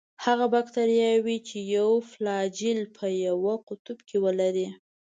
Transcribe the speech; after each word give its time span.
هغه 0.25 0.45
باکتریاوې 0.53 1.37
چې 1.47 1.57
یو 1.75 1.89
فلاجیل 2.11 2.79
په 2.97 3.05
یوه 3.25 3.53
قطب 3.67 3.97
کې 4.07 4.17
ولري. 4.25 4.67